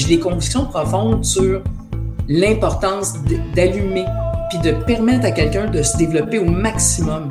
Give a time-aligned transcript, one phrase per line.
[0.00, 1.62] j'ai des convictions profondes sur
[2.28, 3.14] l'importance
[3.54, 4.04] d'allumer
[4.50, 7.28] puis de permettre à quelqu'un de se développer au maximum.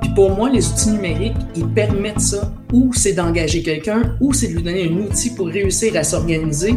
[0.00, 2.52] Puis pour moi, les outils numériques, ils permettent ça.
[2.72, 6.74] Ou c'est d'engager quelqu'un, ou c'est de lui donner un outil pour réussir à s'organiser.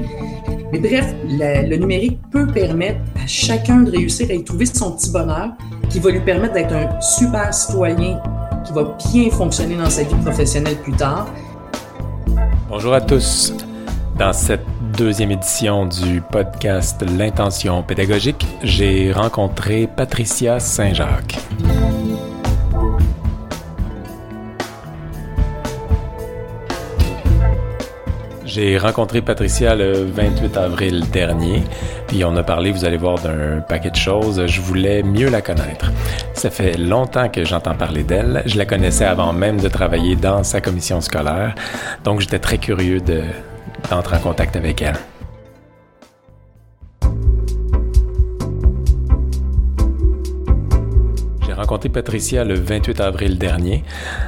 [0.72, 5.12] Mais bref, le numérique peut permettre à chacun de réussir à y trouver son petit
[5.12, 5.50] bonheur
[5.90, 8.22] qui va lui permettre d'être un super citoyen
[8.66, 11.28] qui va bien fonctionner dans sa vie professionnelle plus tard.
[12.70, 13.54] Bonjour à tous.
[14.20, 14.66] Dans cette
[14.98, 21.38] deuxième édition du podcast L'intention pédagogique, j'ai rencontré Patricia Saint-Jacques.
[28.44, 31.64] J'ai rencontré Patricia le 28 avril dernier,
[32.08, 34.48] puis on a parlé, vous allez voir, d'un paquet de choses.
[34.48, 35.92] Je voulais mieux la connaître.
[36.34, 38.42] Ça fait longtemps que j'entends parler d'elle.
[38.48, 41.54] Je la connaissais avant même de travailler dans sa commission scolaire,
[42.04, 43.22] donc j'étais très curieux de,
[43.92, 44.98] entre en contact avec elle.
[51.46, 53.84] J'ai rencontré Patricia le 28 avril dernier.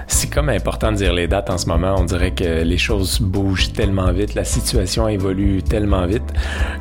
[0.08, 1.96] C'est comme important de dire les dates en ce moment.
[1.98, 6.34] On dirait que les choses bougent tellement vite, la situation évolue tellement vite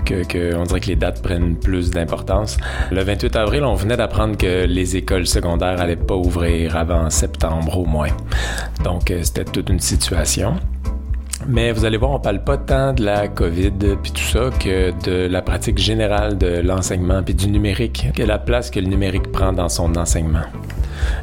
[0.04, 2.56] que, que dirait que les dates prennent plus d'importance.
[2.90, 7.78] Le 28 avril, on venait d'apprendre que les écoles secondaires allaient pas ouvrir avant septembre
[7.78, 8.10] au moins.
[8.84, 10.54] Donc euh, c'était toute une situation.
[11.50, 14.92] Mais vous allez voir, on parle pas tant de la COVID puis tout ça que
[15.02, 19.32] de la pratique générale de l'enseignement puis du numérique, que la place que le numérique
[19.32, 20.42] prend dans son enseignement.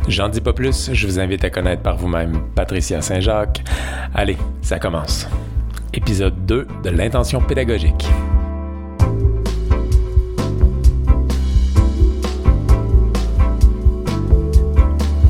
[0.07, 3.63] J'en dis pas plus, je vous invite à connaître par vous-même Patricia Saint-Jacques.
[4.15, 5.27] Allez, ça commence.
[5.93, 8.07] Épisode 2 de l'intention pédagogique.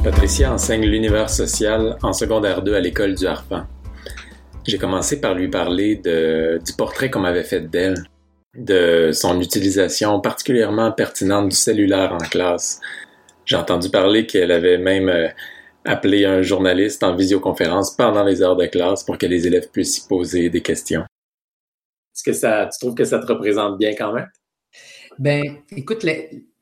[0.05, 3.65] Patricia enseigne l'univers social en secondaire 2 à l'école du Harpent.
[4.65, 8.03] J'ai commencé par lui parler de, du portrait qu'on m'avait fait d'elle,
[8.57, 12.79] de son utilisation particulièrement pertinente du cellulaire en classe.
[13.45, 15.27] J'ai entendu parler qu'elle avait même euh,
[15.83, 19.99] appelé un journaliste en visioconférence pendant les heures de classe pour que les élèves puissent
[19.99, 21.01] y poser des questions.
[22.15, 24.29] Est-ce que ça, tu trouves que ça te représente bien quand même?
[25.19, 25.43] Ben,
[25.77, 26.03] écoute,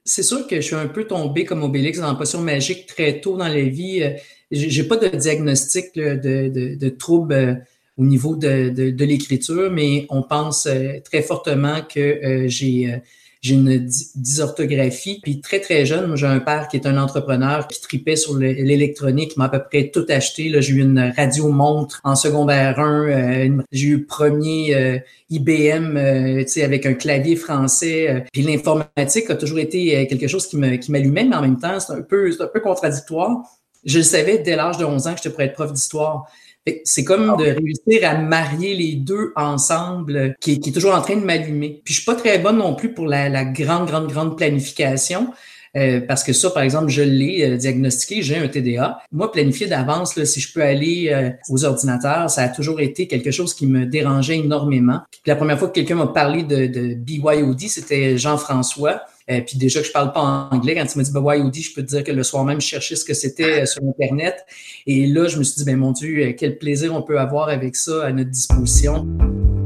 [0.04, 3.22] c'est sûr que je suis un peu tombé comme Obélix dans la potion magique très
[3.22, 4.04] tôt dans la vie.
[4.04, 4.12] Euh,
[4.52, 7.56] j'ai pas de diagnostic de, de, de troubles euh,
[7.98, 12.92] au niveau de, de, de l'écriture, mais on pense euh, très fortement que euh, j'ai
[12.92, 12.98] euh,
[13.42, 15.20] j'ai une dysorthographie.
[15.22, 19.36] Puis très, très jeune, j'ai un père qui est un entrepreneur qui tripait sur l'électronique,
[19.36, 20.48] m'a à peu près tout acheté.
[20.48, 23.58] Là, j'ai eu une radio montre en secondaire 1.
[23.74, 26.00] j'ai eu premier IBM
[26.40, 28.24] tu sais, avec un clavier français.
[28.32, 31.82] puis l'informatique a toujours été quelque chose qui me qui m'allumait, mais en même temps,
[31.82, 33.42] c'est un peu, un peu contradictoire.
[33.84, 36.32] Je le savais dès l'âge de 11 ans que j'étais pour être prof d'histoire.
[36.86, 41.18] C'est comme ah de réussir à marier les deux ensemble qui, est toujours en train
[41.18, 41.82] de m'allumer.
[41.84, 45.34] Puis je suis pas très bonne non plus pour la, grande, grande, grande planification.
[45.76, 49.00] Euh, parce que ça, par exemple, je l'ai euh, diagnostiqué, j'ai un TDA.
[49.12, 53.32] Moi, planifier d'avance, si je peux aller euh, aux ordinateurs, ça a toujours été quelque
[53.32, 55.00] chose qui me dérangeait énormément.
[55.10, 59.02] Puis la première fois que quelqu'un m'a parlé de, de BYOD, c'était Jean-François.
[59.32, 61.82] Euh, puis déjà que je parle pas anglais, quand tu m'as dit BYOD, je peux
[61.82, 64.46] te dire que le soir même, je cherchais ce que c'était euh, sur Internet.
[64.86, 67.50] Et là, je me suis dit, ben mon Dieu, euh, quel plaisir on peut avoir
[67.50, 69.08] avec ça à notre disposition.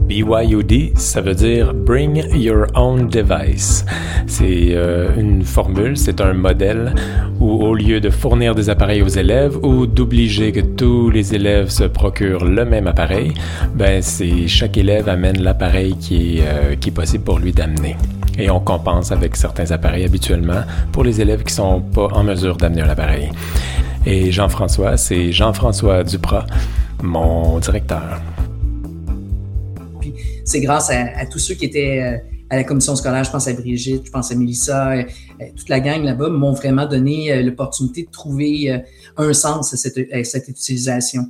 [0.07, 3.83] BYOD, ça veut dire Bring Your Own Device.
[4.25, 4.73] C'est
[5.17, 6.95] une formule, c'est un modèle
[7.41, 11.67] où au lieu de fournir des appareils aux élèves ou d'obliger que tous les élèves
[11.67, 13.33] se procurent le même appareil,
[13.75, 17.97] ben c'est chaque élève amène l'appareil qui est possible pour lui d'amener
[18.37, 20.61] et on compense avec certains appareils habituellement
[20.91, 23.29] pour les élèves qui sont pas en mesure d'amener un appareil.
[24.05, 26.45] Et Jean-François, c'est Jean-François Duprat,
[27.01, 28.21] mon directeur.
[30.45, 32.17] C'est grâce à, tous ceux qui étaient euh,
[32.49, 35.03] à la commission scolaire, je pense à Brigitte, je pense à Mélissa, euh,
[35.41, 38.81] euh, toute la gang là-bas m'ont vraiment donné l'opportunité de trouver
[39.17, 39.77] un sens à
[40.23, 41.25] cette utilisation.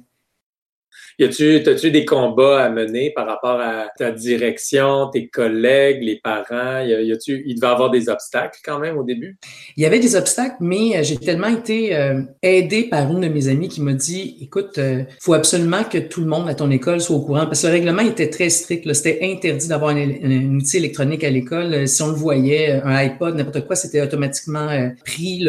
[1.20, 6.20] Y a-tu, as-tu des combats à mener par rapport à ta direction, tes collègues, les
[6.24, 6.82] parents?
[6.86, 9.36] Y a-tu, il devait y avoir des obstacles quand même au début?
[9.78, 13.30] Il y avait des obstacles, mais euh, j'ai tellement été euh, aidé par une de
[13.30, 16.70] mes amies qui m'a dit, écoute, euh, faut absolument que tout le monde à ton
[16.70, 18.94] école soit au courant parce que le règlement était très strict.
[18.94, 21.88] C'était interdit d'avoir un, un, outil électronique à l'école.
[21.88, 25.40] Si on le voyait, un iPod, n'importe quoi, c'était automatiquement pris.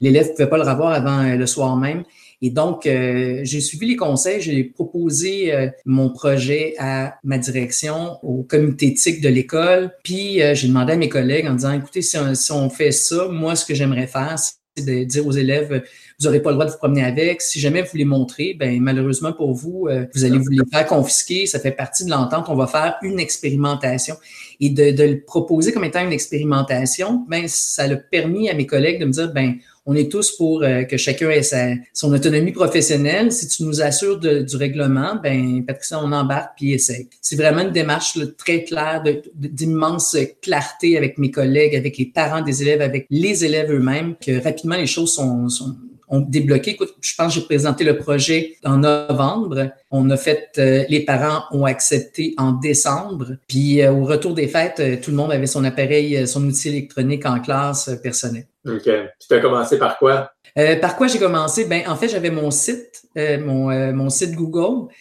[0.00, 2.04] L'élève ne pouvait pas le revoir avant le soir même.
[2.40, 8.18] Et donc, euh, j'ai suivi les conseils, j'ai proposé euh, mon projet à ma direction,
[8.22, 12.00] au comité éthique de l'école, puis euh, j'ai demandé à mes collègues en disant, écoutez,
[12.00, 15.82] si on, fait ça, moi, ce que j'aimerais faire, c'est de dire aux élèves,
[16.18, 17.42] vous n'aurez pas le droit de vous promener avec.
[17.42, 20.86] Si jamais vous les montrez, ben malheureusement pour vous, euh, vous allez vous les faire
[20.86, 21.46] confisquer.
[21.46, 22.46] Ça fait partie de l'entente.
[22.48, 24.16] On va faire une expérimentation.
[24.60, 28.66] Et de, de le proposer comme étant une expérimentation, ben ça a permis à mes
[28.66, 29.56] collègues de me dire, ben
[29.90, 33.32] on est tous pour euh, que chacun ait sa, son autonomie professionnelle.
[33.32, 37.08] Si tu nous assures du règlement, ben Patricia, on embarque puis essaye.
[37.22, 39.02] C'est vraiment une démarche très claire,
[39.34, 44.44] d'immense clarté avec mes collègues, avec les parents des élèves, avec les élèves eux-mêmes, que
[44.44, 45.74] rapidement les choses sont, sont
[46.10, 46.70] ont débloqué.
[46.70, 49.72] Écoute, je pense que j'ai présenté le projet en novembre.
[49.90, 53.36] On a fait, euh, les parents ont accepté en décembre.
[53.46, 57.26] Puis euh, au retour des fêtes, tout le monde avait son appareil, son outil électronique
[57.26, 58.46] en classe personnel.
[58.66, 58.82] OK.
[58.82, 60.32] Tu as commencé par quoi?
[60.58, 61.64] Euh, par quoi j'ai commencé?
[61.64, 64.92] Ben, en fait, j'avais mon site, euh, mon, euh, mon, site Google,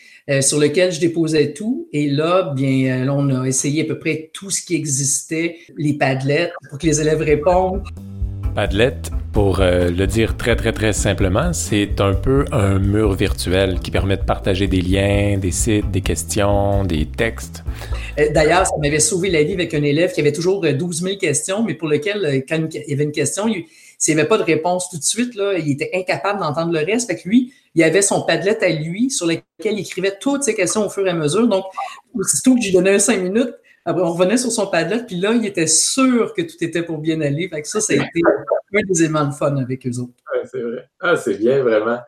[0.42, 1.88] sur lequel je déposais tout.
[1.94, 5.94] Et là, bien, là, on a essayé à peu près tout ce qui existait, les
[5.94, 7.84] Padlets, pour que les élèves répondent.
[8.58, 8.96] Padlet,
[9.34, 14.18] pour le dire très, très, très simplement, c'est un peu un mur virtuel qui permet
[14.18, 17.64] de partager des liens, des sites, des questions, des textes.
[18.34, 21.62] D'ailleurs, ça m'avait sauvé la vie avec un élève qui avait toujours 12 000 questions,
[21.62, 23.66] mais pour lequel, quand il y avait une question, il,
[24.00, 26.80] s'il n'y avait pas de réponse tout de suite, là, il était incapable d'entendre le
[26.80, 27.12] reste.
[27.12, 30.56] Fait que lui, il avait son Padlet à lui sur lequel il écrivait toutes ses
[30.56, 31.48] questions au fur et à mesure.
[31.48, 31.66] Donc,
[32.16, 33.54] aussitôt que lui donnais un cinq minutes,
[33.88, 36.98] après, on revenait sur son Padlet, puis là, il était sûr que tout était pour
[36.98, 37.48] bien aller.
[37.48, 40.12] Fait que ça, ça a été un des éléments de fun avec eux autres.
[40.52, 40.90] c'est vrai.
[41.00, 42.00] Ah, c'est bien, vraiment.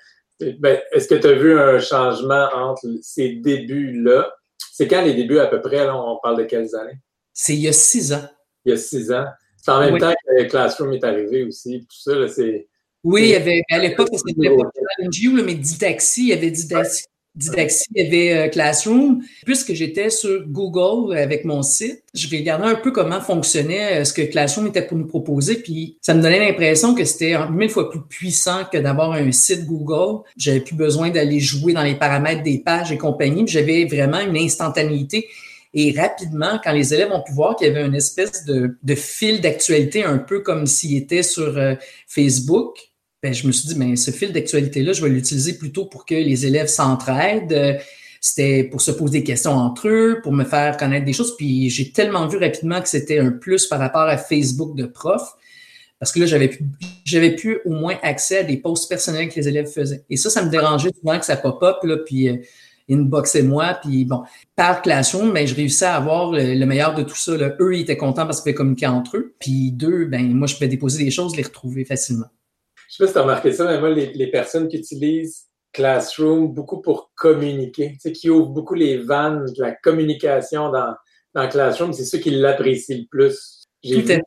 [0.60, 4.30] Ben, Est-ce que tu as vu un changement entre ces débuts-là?
[4.74, 5.86] C'est quand les débuts à peu près?
[5.86, 7.00] Là, on parle de quelles années?
[7.34, 8.28] C'est il y a six ans.
[8.66, 9.28] Il y a six ans.
[9.56, 11.88] C'est en même temps que Classroom est arrivé aussi.
[11.90, 12.68] Tout ça, c'est.
[13.06, 14.70] Oui, il y avait, à l'époque, c'était pas
[15.02, 17.06] NGO, mais Didaxi, il y avait Didaxi.
[17.36, 19.22] Didaxi, avait euh, Classroom.
[19.46, 24.14] Puisque j'étais sur Google avec mon site, je regardais un peu comment fonctionnait euh, ce
[24.14, 25.56] que Classroom était pour nous proposer.
[25.56, 29.66] Puis ça me donnait l'impression que c'était mille fois plus puissant que d'avoir un site
[29.66, 30.24] Google.
[30.38, 33.44] J'avais plus besoin d'aller jouer dans les paramètres des pages et compagnie.
[33.48, 35.28] J'avais vraiment une instantanéité.
[35.74, 38.96] Et rapidement, quand les élèves ont pu voir qu'il y avait une espèce de, de
[38.96, 41.76] fil d'actualité, un peu comme s'il était sur euh,
[42.08, 42.89] Facebook,
[43.22, 46.06] ben, je me suis dit, mais ben, ce fil d'actualité-là, je vais l'utiliser plutôt pour
[46.06, 47.80] que les élèves s'entraident.
[48.22, 51.36] C'était pour se poser des questions entre eux, pour me faire connaître des choses.
[51.38, 55.22] Puis j'ai tellement vu rapidement que c'était un plus par rapport à Facebook de prof.
[56.00, 56.64] Parce que là, j'avais pu,
[57.04, 60.04] j'avais pu au moins accès à des posts personnels que les élèves faisaient.
[60.10, 62.38] Et ça, ça me dérangeait souvent que ça pop-up, là, puis euh,
[62.90, 63.78] inbox et moi.
[63.82, 64.24] Puis bon,
[64.56, 67.34] par Classroom, ben, je réussissais à avoir le, meilleur de tout ça.
[67.60, 69.36] Eux, ils étaient contents parce qu'ils pouvaient communiquer entre eux.
[69.40, 72.28] Puis deux, ben moi, je pouvais déposer des choses, les retrouver facilement.
[72.90, 76.52] Je sais pas si tu as remarqué ça, mais moi, les, personnes qui utilisent Classroom
[76.52, 80.96] beaucoup pour communiquer, tu sais, qui ouvrent beaucoup les vannes de la communication dans,
[81.36, 83.68] dans Classroom, c'est ceux qui l'apprécient le plus.
[83.84, 84.22] J'ai vu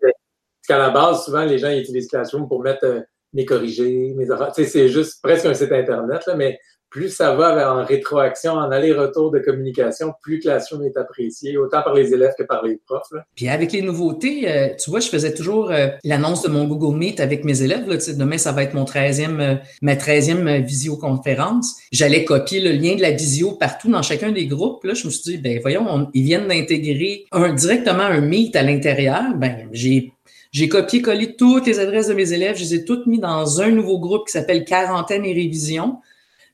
[0.69, 3.00] qu'à la base, souvent, les gens utilisent Classroom pour mettre euh,
[3.32, 4.52] mes corrigés, mes affaires.
[4.55, 6.58] C'est juste presque un site Internet, là, mais
[6.93, 11.94] plus ça va en rétroaction, en aller-retour de communication, plus Classroom est apprécié, autant par
[11.94, 13.12] les élèves que par les profs.
[13.34, 16.99] Puis avec les nouveautés, euh, tu vois, je faisais toujours euh, l'annonce de mon Google
[16.99, 17.88] Meet avec mes élèves.
[17.88, 21.76] Là, demain, ça va être mon 13e, euh, ma 13e visioconférence.
[21.93, 24.85] J'allais copier le lien de la visio partout dans chacun des groupes.
[24.85, 28.62] Là, je me suis dit, ben voyons, ils viennent d'intégrer un, directement un Meet à
[28.62, 29.23] l'intérieur.
[29.37, 30.12] Ben, j'ai
[30.52, 33.70] j'ai copié-collé toutes les adresses de mes élèves, je les ai toutes mis dans un
[33.70, 35.99] nouveau groupe qui s'appelle Quarantaine et Révision.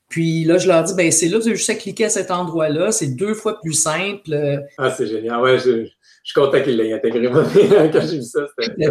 [0.09, 2.31] Puis là, je leur dis, ben c'est là, vous avez juste à cliquer à cet
[2.31, 2.93] endroit-là.
[2.93, 4.65] C'est deux fois plus simple.
[4.79, 5.41] Ah, c'est génial.
[5.43, 5.91] Ouais, je, je
[6.23, 7.29] suis content qu'il l'ait intégré.
[7.93, 8.89] Quand j'ai vu ça, c'était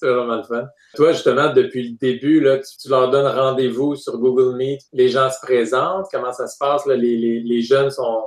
[0.00, 0.68] vraiment le fun.
[0.94, 4.80] Toi, justement, depuis le début, là, tu, leur donnes rendez-vous sur Google Meet.
[4.92, 6.06] Les gens se présentent.
[6.12, 6.86] Comment ça se passe?
[6.86, 6.96] Là?
[6.96, 8.24] Les, les, les, jeunes sont...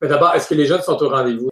[0.00, 1.50] Mais d'abord, est-ce que les jeunes sont au rendez-vous?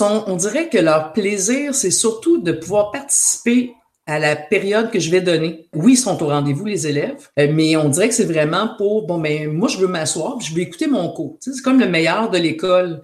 [0.00, 3.74] On dirait que leur plaisir, c'est surtout de pouvoir participer
[4.06, 5.68] à la période que je vais donner.
[5.74, 9.06] Oui, ils sont au rendez-vous, les élèves, euh, mais on dirait que c'est vraiment pour,
[9.06, 11.38] bon, ben, moi, je veux m'asseoir, je veux écouter mon cours.
[11.40, 13.00] c'est comme le meilleur de l'école.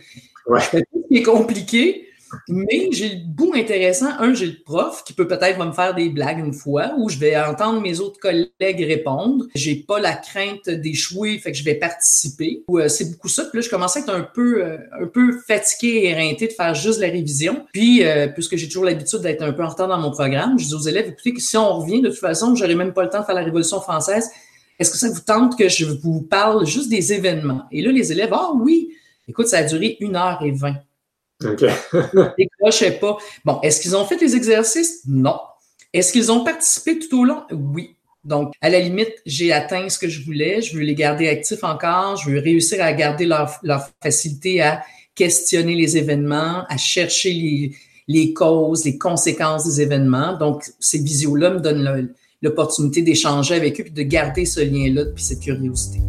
[0.47, 0.61] Ouais.
[0.61, 2.07] Je tout ce qui est compliqué,
[2.49, 4.11] mais j'ai le bout intéressant.
[4.19, 7.19] Un, j'ai le prof qui peut peut-être me faire des blagues une fois où je
[7.19, 9.47] vais entendre mes autres collègues répondre.
[9.55, 12.65] J'ai pas la crainte d'échouer, fait que je vais participer.
[12.71, 13.45] Euh, c'est beaucoup ça.
[13.45, 16.53] Puis là, je commençais à être un peu, euh, un peu fatigué et éreinté de
[16.53, 17.65] faire juste la révision.
[17.73, 20.67] Puis, euh, puisque j'ai toujours l'habitude d'être un peu en retard dans mon programme, je
[20.67, 23.21] dis aux élèves, écoutez, si on revient, de toute façon, j'aurai même pas le temps
[23.21, 24.31] de faire la Révolution française.
[24.79, 27.63] Est-ce que ça vous tente que je vous parle juste des événements?
[27.71, 28.91] Et là, les élèves, ah oui,
[29.29, 30.77] écoute, ça a duré une heure et vingt.
[31.45, 31.65] OK.
[32.39, 33.17] décrochaient pas.
[33.45, 35.03] Bon, est-ce qu'ils ont fait les exercices?
[35.07, 35.39] Non.
[35.93, 37.43] Est-ce qu'ils ont participé tout au long?
[37.53, 37.97] Oui.
[38.25, 40.61] Donc, à la limite, j'ai atteint ce que je voulais.
[40.61, 42.17] Je veux les garder actifs encore.
[42.17, 43.51] Je veux réussir à garder leur,
[44.03, 44.83] facilité à
[45.15, 47.73] questionner les événements, à chercher les,
[48.09, 50.37] les causes, les conséquences des événements.
[50.37, 55.25] Donc, ces visios-là me donnent l'opportunité d'échanger avec eux puis de garder ce lien-là puis
[55.25, 56.01] cette curiosité.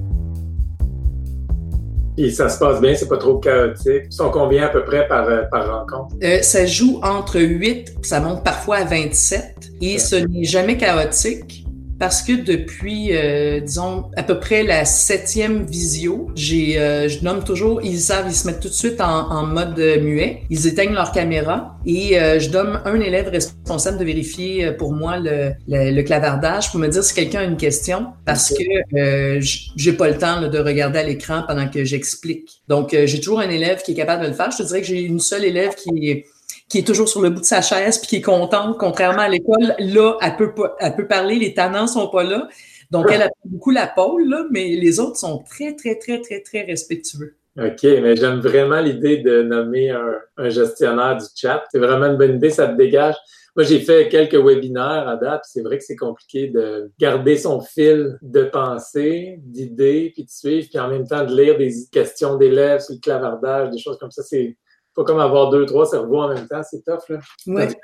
[2.30, 4.04] Ça se passe bien, c'est pas trop chaotique.
[4.06, 6.16] Ils sont combien à peu près par, euh, par rencontre?
[6.24, 11.66] Euh, ça joue entre 8, ça monte parfois à 27 et ce n'est jamais chaotique
[12.02, 17.44] parce que depuis, euh, disons, à peu près la septième visio, j'ai, euh, je nomme
[17.44, 20.96] toujours, ils savent, ils se mettent tout de suite en, en mode muet, ils éteignent
[20.96, 26.02] leur caméra et euh, je donne un élève responsable de vérifier pour moi le, le,
[26.02, 29.40] clavardage pour me dire si quelqu'un a une question parce que
[29.76, 32.64] j'ai pas le temps de regarder à l'écran pendant que j'explique.
[32.68, 34.50] Donc, j'ai toujours un élève qui est capable de le faire.
[34.50, 36.26] Je te dirais que j'ai une seule élève qui est
[36.72, 39.28] qui est toujours sur le bout de sa chaise puis qui est contente, contrairement à
[39.28, 39.76] l'école.
[39.78, 42.48] Là, elle peut, pas, elle peut parler, les tannants sont pas là.
[42.92, 46.40] Donc, elle a beaucoup la pôle, là, mais les autres sont très, très, très, très,
[46.40, 47.36] très respectueux.
[47.60, 51.64] OK, mais j'aime vraiment l'idée de nommer un, gestionnaire du chat.
[51.72, 53.16] C'est vraiment une bonne idée, ça te dégage.
[53.58, 55.42] Moi, j'ai fait quelques webinaires à date.
[55.44, 60.68] C'est vrai que c'est compliqué de garder son fil de pensée, d'idées, puis de suivre,
[60.70, 64.12] puis en même temps de lire des questions d'élèves sur le clavardage, des choses comme
[64.12, 64.24] ça.
[64.24, 64.56] C'est
[64.96, 67.20] faut comme avoir deux, trois cerveaux en même temps, c'est tough, là.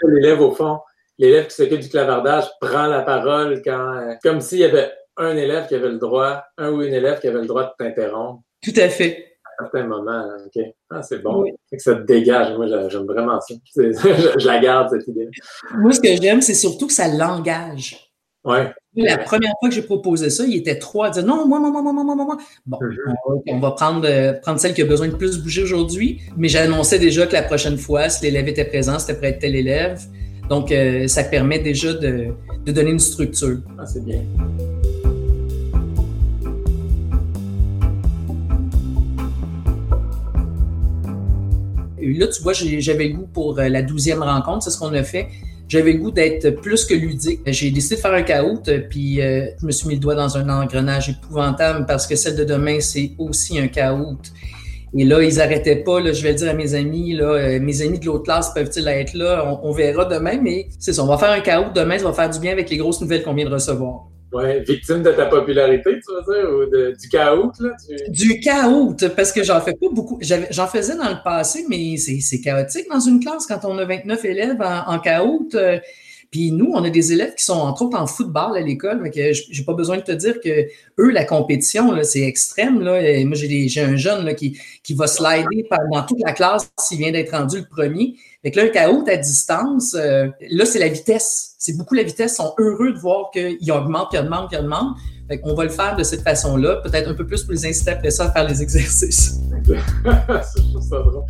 [0.04, 0.80] l'élève, au fond,
[1.18, 5.36] l'élève qui s'occupe du clavardage prend la parole quand, euh, comme s'il y avait un
[5.36, 8.42] élève qui avait le droit, un ou une élève qui avait le droit de t'interrompre.
[8.64, 9.38] Tout à fait.
[9.44, 10.64] À certains moments, OK.
[10.92, 11.44] Ah, c'est bon.
[11.72, 12.56] Que ça te dégage.
[12.56, 13.56] Moi, j'aime vraiment ça.
[13.76, 15.28] je, la garde, cette idée.
[15.74, 18.07] Moi, ce que j'aime, c'est surtout que ça l'engage.
[18.46, 18.72] Ouais.
[18.96, 21.70] La première fois que j'ai proposé ça, il était trois à dire non, moi, moi,
[21.70, 22.38] moi, moi, moi, moi, moi.
[22.66, 22.80] Bon,
[23.48, 26.98] on va prendre, euh, prendre celle qui a besoin de plus bouger aujourd'hui, mais j'annonçais
[26.98, 30.02] déjà que la prochaine fois, si l'élève était présent, c'était prêt être tel élève.
[30.50, 32.28] Donc, euh, ça permet déjà de,
[32.66, 33.58] de, donner une structure.
[33.78, 34.22] Ah, c'est bien.
[42.00, 44.94] Et là, tu vois, j'avais le goût pour euh, la douzième rencontre, c'est ce qu'on
[44.94, 45.28] a fait.
[45.68, 47.42] J'avais le goût d'être plus que ludique.
[47.46, 50.38] J'ai décidé de faire un caout, puis euh, je me suis mis le doigt dans
[50.38, 54.22] un engrenage épouvantable parce que celle de demain, c'est aussi un caout.
[54.96, 56.00] Et là, ils arrêtaient pas.
[56.00, 58.88] Là, je vais dire à mes amis, là, euh, mes amis de l'autre classe peuvent-ils
[58.88, 59.60] être là?
[59.62, 61.04] On, verra demain, mais c'est ça.
[61.04, 63.24] On va faire un caout demain, ça va faire du bien avec les grosses nouvelles
[63.24, 64.08] qu'on vient de recevoir.
[64.34, 67.70] Ouais, victime de ta popularité, tu veux dire, ou de, du chaos, là?
[68.10, 70.20] Du chaos, parce que j'en fais pas beaucoup.
[70.22, 74.26] J'en faisais dans le passé, mais c'est chaotique dans une classe quand on a 29
[74.26, 75.48] élèves en, en chaos.
[76.32, 79.12] Puis nous, on a des élèves qui sont entre autres en football à l'école, mais
[79.34, 80.68] j'ai pas besoin de te dire que
[81.00, 82.82] eux, la compétition, c'est extrême.
[82.82, 83.02] Là.
[83.26, 87.32] Moi, j'ai un jeune qui, qui va slider dans toute la classe s'il vient d'être
[87.32, 88.16] rendu le premier.
[88.44, 91.56] Fait que là, un chaos à distance, euh, là, c'est la vitesse.
[91.58, 92.34] C'est beaucoup la vitesse.
[92.34, 94.96] Ils sont heureux de voir qu'ils augmentent, qu'ils augmentent, qu'ils augmentent.
[95.28, 97.92] Fait qu'on va le faire de cette façon-là, peut-être un peu plus pour les inciter
[97.92, 99.40] après ça à faire les exercices.
[99.68, 101.26] ça drôle.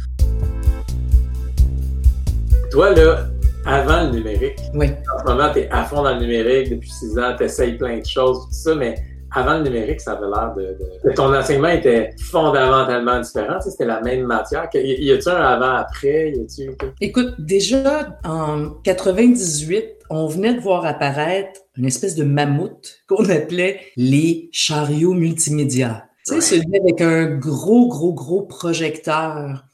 [2.70, 3.30] Toi, là,
[3.68, 4.88] avant le numérique, oui.
[5.14, 7.78] en ce moment, tu es à fond dans le numérique depuis six ans, tu essayes
[7.78, 8.96] plein de choses, tout ça, mais
[9.32, 13.60] avant le numérique, ça avait l'air de, Ton enseignement était fondamentalement différent.
[13.60, 14.70] C'était la même matière.
[14.74, 16.34] Y a-t-il un avant-après?
[17.02, 23.82] Écoute, déjà en 98, on venait de voir apparaître une espèce de mammouth qu'on appelait
[23.98, 26.06] les chariots multimédia.
[26.26, 29.67] Tu sais, celui avec un gros, gros, gros projecteur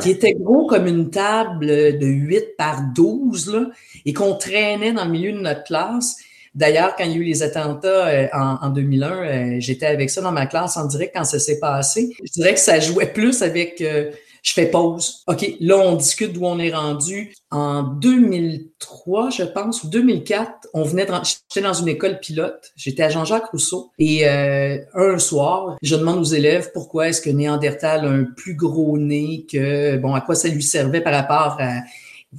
[0.00, 3.66] qui était gros comme une table de 8 par 12 là,
[4.04, 6.16] et qu'on traînait dans le milieu de notre classe.
[6.54, 10.22] D'ailleurs, quand il y a eu les attentats euh, en, 2001, euh, j'étais avec ça
[10.22, 12.16] dans ma classe en direct quand ça s'est passé.
[12.24, 14.10] Je dirais que ça jouait plus avec euh,
[14.46, 15.24] je fais pause.
[15.26, 17.34] OK, là, on discute d'où on est rendu.
[17.50, 21.12] En 2003, je pense, ou 2004, on venait de...
[21.24, 22.70] J'étais dans une école pilote.
[22.76, 23.90] J'étais à Jean-Jacques Rousseau.
[23.98, 28.96] Et un soir, je demande aux élèves pourquoi est-ce que Néandertal a un plus gros
[28.98, 29.96] nez que...
[29.96, 31.80] Bon, à quoi ça lui servait par rapport à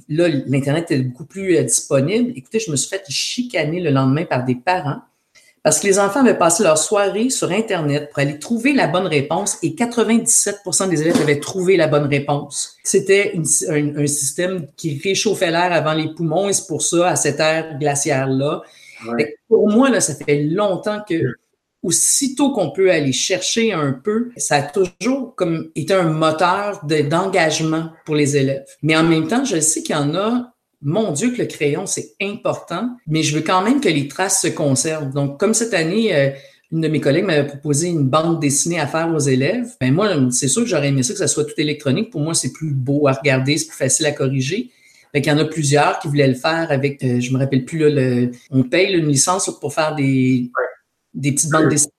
[0.08, 2.32] Là, l'Internet est beaucoup plus euh, disponible.
[2.36, 5.00] Écoutez, je me suis fait chicaner le lendemain par des parents
[5.68, 9.06] parce que les enfants avaient passé leur soirée sur Internet pour aller trouver la bonne
[9.06, 12.78] réponse et 97% des élèves avaient trouvé la bonne réponse.
[12.82, 13.34] C'était
[13.68, 17.78] un, système qui réchauffait l'air avant les poumons et c'est pour ça, à cette ère
[17.78, 18.62] glaciaire-là.
[19.46, 21.34] Pour moi, là, ça fait longtemps que
[21.82, 27.90] aussitôt qu'on peut aller chercher un peu, ça a toujours comme été un moteur d'engagement
[28.06, 28.64] pour les élèves.
[28.80, 31.86] Mais en même temps, je sais qu'il y en a mon Dieu que le crayon,
[31.86, 35.12] c'est important, mais je veux quand même que les traces se conservent.
[35.12, 36.30] Donc, comme cette année, euh,
[36.70, 39.74] une de mes collègues m'avait proposé une bande dessinée à faire aux élèves.
[39.80, 42.10] Ben moi, c'est sûr que j'aurais aimé ça que ça soit tout électronique.
[42.10, 44.70] Pour moi, c'est plus beau à regarder, c'est plus facile à corriger.
[45.12, 47.64] Fait qu'il y en a plusieurs qui voulaient le faire avec, euh, je me rappelle
[47.64, 50.50] plus là, le, on paye une licence pour faire des,
[51.14, 51.92] des petites bandes dessinées.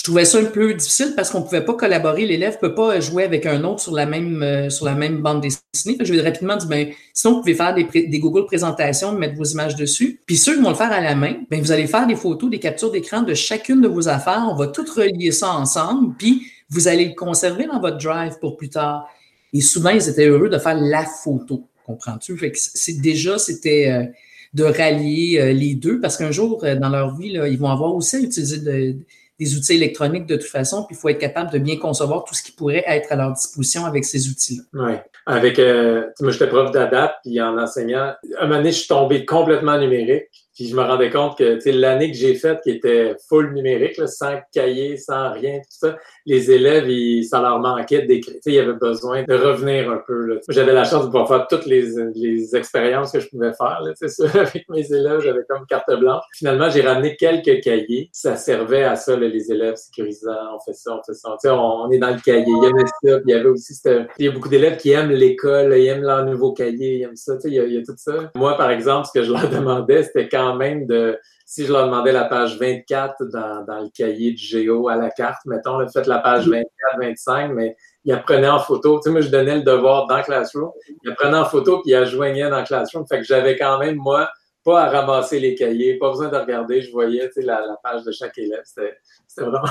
[0.00, 2.24] Je trouvais ça un peu difficile parce qu'on ne pouvait pas collaborer.
[2.24, 5.20] L'élève ne peut pas jouer avec un autre sur la même, euh, sur la même
[5.20, 5.98] bande dessinée.
[6.00, 9.44] Je vais rapidement dire, ben, sinon, vous pouvez faire des, des Google présentations, mettre vos
[9.44, 10.18] images dessus.
[10.24, 12.48] Puis ceux qui vont le faire à la main, ben, vous allez faire des photos,
[12.48, 14.48] des captures d'écran de chacune de vos affaires.
[14.50, 16.14] On va tout relier ça ensemble.
[16.16, 19.06] Puis vous allez le conserver dans votre drive pour plus tard.
[19.52, 21.68] Et souvent, ils étaient heureux de faire la photo.
[21.84, 22.40] Comprends-tu?
[22.54, 24.06] C'est déjà, c'était euh,
[24.54, 27.94] de rallier euh, les deux parce qu'un jour, dans leur vie, là, ils vont avoir
[27.94, 28.96] aussi à utiliser de,
[29.40, 32.34] des outils électroniques de toute façon, puis il faut être capable de bien concevoir tout
[32.34, 34.62] ce qui pourrait être à leur disposition avec ces outils-là.
[34.74, 34.92] Oui.
[35.26, 39.24] Avec, euh, moi, j'étais prof d'ADAP, puis en enseignant, un moment donné, je suis tombé
[39.24, 40.39] complètement numérique.
[40.60, 44.34] Puis je me rendais compte que l'année que j'ai faite, qui était full numérique, sans
[44.52, 48.36] cahier, sans rien, tout ça, les élèves, ils, ça leur manquait d'écrire.
[48.44, 50.38] Ils avaient besoin de revenir un peu.
[50.50, 53.80] J'avais la chance de pouvoir faire toutes les, les expériences que je pouvais faire.
[53.82, 56.24] Là, ça, avec mes élèves, j'avais comme carte blanche.
[56.34, 58.10] Finalement, j'ai ramené quelques cahiers.
[58.12, 60.56] Ça servait à ça, les élèves sécurisants.
[60.56, 61.54] On fait ça, on fait ça.
[61.54, 62.44] On, on, est dans le cahier.
[62.46, 63.22] Il y avait ça.
[63.24, 63.80] il y avait aussi,
[64.18, 67.16] il y a beaucoup d'élèves qui aiment l'école, ils aiment leur nouveau cahier, ils aiment
[67.16, 67.32] ça.
[67.44, 68.30] Il y, a, il y a tout ça.
[68.34, 71.86] Moi, par exemple, ce que je leur demandais, c'était quand même de, si je leur
[71.86, 75.86] demandais la page 24 dans, dans le cahier de géo à la carte, mettons, là,
[75.88, 76.64] faites la page 24,
[77.00, 78.98] 25, mais ils apprenaient en photo.
[78.98, 80.70] Tu sais, moi, je donnais le devoir dans Classroom.
[81.02, 83.04] Ils apprenaient en photo, puis ils joignaient dans Classroom.
[83.08, 84.30] Fait que j'avais quand même, moi,
[84.64, 86.82] pas à ramasser les cahiers, pas besoin de regarder.
[86.82, 88.62] Je voyais, tu sais, la, la page de chaque élève.
[88.64, 88.94] C'était,
[89.36, 89.66] vraiment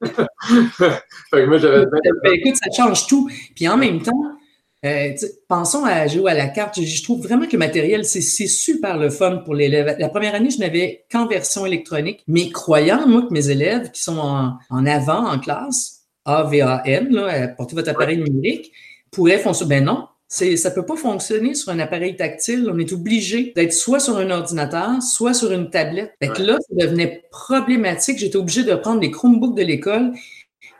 [0.02, 1.86] fait que moi, j'avais...
[2.22, 3.30] Ben, écoute, ça change tout.
[3.54, 4.12] Puis en même temps,
[4.84, 5.14] euh,
[5.48, 6.80] pensons à jouer à la carte.
[6.80, 9.96] Je, trouve vraiment que le matériel, c'est super le fun pour l'élève.
[9.98, 14.02] La première année, je n'avais qu'en version électronique, mais croyant, moi, que mes élèves qui
[14.02, 18.72] sont en, en avant en classe, AVAN, là, portez votre appareil numérique,
[19.10, 19.76] pourraient fonctionner.
[19.76, 22.68] Ben non, ça peut pas fonctionner sur un appareil tactile.
[22.72, 26.12] On est obligé d'être soit sur un ordinateur, soit sur une tablette.
[26.20, 28.18] Fait que là, ça devenait problématique.
[28.18, 30.12] J'étais obligé de prendre les Chromebooks de l'école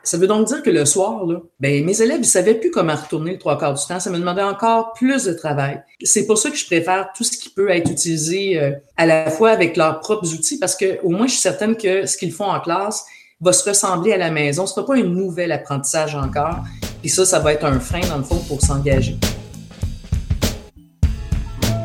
[0.05, 1.25] ça veut donc dire que le soir,
[1.59, 3.99] ben, mes élèves, ils savaient plus comment retourner le trois quarts du temps.
[3.99, 5.81] Ça me demandait encore plus de travail.
[6.03, 9.31] C'est pour ça que je préfère tout ce qui peut être utilisé euh, à la
[9.31, 12.31] fois avec leurs propres outils parce que au moins, je suis certaine que ce qu'ils
[12.31, 13.05] font en classe
[13.41, 14.67] va se ressembler à la maison.
[14.67, 16.59] Ce sera pas un nouvel apprentissage encore.
[17.01, 19.17] Puis ça, ça va être un frein, dans le fond, pour s'engager.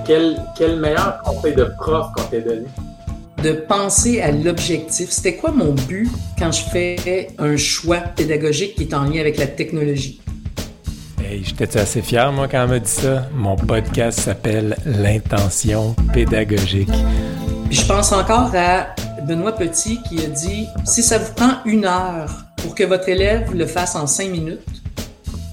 [0.07, 2.67] Quel, quel meilleur conseil de prof qu'on t'a donné?
[3.43, 5.11] De penser à l'objectif.
[5.11, 9.39] C'était quoi mon but quand je fais un choix pédagogique qui est en lien avec
[9.39, 10.21] la technologie?
[11.23, 13.29] Hey, J'étais assez fier, moi, quand elle m'a dit ça?
[13.35, 16.89] Mon podcast s'appelle L'intention pédagogique.
[17.71, 18.95] je pense encore à
[19.27, 23.55] Benoît Petit qui a dit si ça vous prend une heure pour que votre élève
[23.55, 24.61] le fasse en cinq minutes,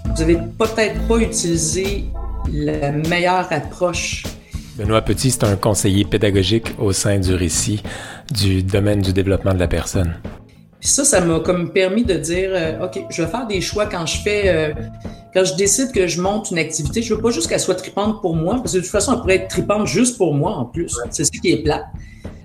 [0.06, 2.06] vous n'avez peut-être pas utilisé
[2.52, 4.23] la meilleure approche
[4.77, 7.81] Benoît Petit, c'est un conseiller pédagogique au sein du récit
[8.31, 10.13] du domaine du développement de la personne.
[10.79, 13.87] Puis ça, ça m'a comme permis de dire, euh, OK, je vais faire des choix
[13.87, 14.73] quand je fais, euh,
[15.33, 17.01] quand je décide que je monte une activité.
[17.01, 19.19] Je veux pas juste qu'elle soit tripante pour moi, parce que de toute façon, elle
[19.19, 20.95] pourrait être tripante juste pour moi en plus.
[21.09, 21.85] C'est ce qui est plat.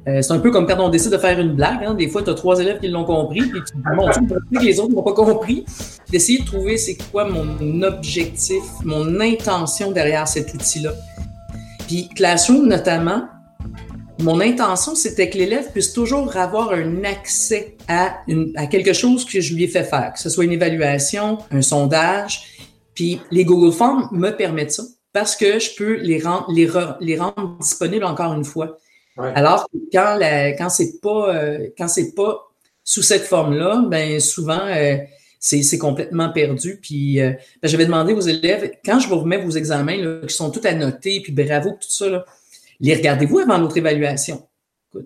[0.09, 1.85] Euh, c'est un peu comme quand on décide de faire une blague.
[1.85, 1.95] Hein.
[1.95, 4.81] Des fois, tu as trois élèves qui l'ont compris, puis tu te dis, que les
[4.81, 5.65] autres n'ont pas compris?
[6.11, 10.93] D'essayer de trouver c'est quoi mon objectif, mon intention derrière cet outil-là.
[11.93, 13.25] Puis Classroom, notamment,
[14.21, 18.17] mon intention, c'était que l'élève puisse toujours avoir un accès à,
[18.57, 21.61] à quelque chose que je lui ai fait faire, que ce soit une évaluation, un
[21.61, 22.45] sondage.
[22.95, 26.67] Puis les Google Forms me permettent ça parce que je peux les rendre, les,
[27.01, 28.79] les rendre disponibles encore une fois.
[29.19, 32.41] Alors quand la, quand c'est pas euh, quand c'est pas
[32.85, 34.97] sous cette forme-là, ben souvent euh,
[35.43, 36.79] c'est complètement perdu.
[36.81, 40.35] Puis euh, ben, j'avais demandé aux élèves, quand je vous remets vos examens là, qui
[40.35, 42.25] sont tout annotés, puis bravo, tout ça,
[42.81, 44.47] les regardez-vous avant notre évaluation?